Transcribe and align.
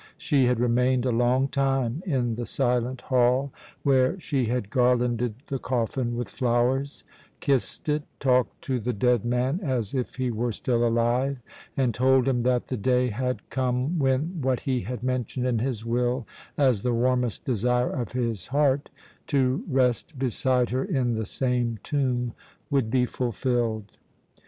She 0.17 0.45
had 0.45 0.59
remained 0.59 1.05
a 1.05 1.11
long 1.11 1.47
time 1.47 2.01
in 2.07 2.33
the 2.33 2.47
silent 2.47 3.01
hall, 3.01 3.53
where 3.83 4.19
she 4.19 4.45
had 4.45 4.71
garlanded 4.71 5.35
the 5.45 5.59
coffin 5.59 6.15
with 6.17 6.27
flowers, 6.27 7.03
kissed 7.39 7.87
it, 7.87 8.01
talked 8.19 8.63
to 8.63 8.79
the 8.79 8.93
dead 8.93 9.23
man 9.23 9.59
as 9.61 9.93
if 9.93 10.15
he 10.15 10.31
were 10.31 10.51
still 10.53 10.83
alive, 10.87 11.37
and 11.77 11.93
told 11.93 12.27
him 12.27 12.41
that 12.41 12.69
the 12.69 12.77
day 12.77 13.09
had 13.11 13.47
come 13.51 13.99
when 13.99 14.41
what 14.41 14.61
he 14.61 14.79
had 14.81 15.03
mentioned 15.03 15.45
in 15.45 15.59
his 15.59 15.85
will 15.85 16.25
as 16.57 16.81
the 16.81 16.95
warmest 16.95 17.45
desire 17.45 17.91
of 17.91 18.13
his 18.13 18.47
heart 18.47 18.89
to 19.27 19.63
rest 19.69 20.17
beside 20.17 20.71
her 20.71 20.83
in 20.83 21.13
the 21.13 21.25
same 21.25 21.77
tomb 21.83 22.33
would 22.71 22.89
be 22.89 23.05
fulfilled. 23.05 23.99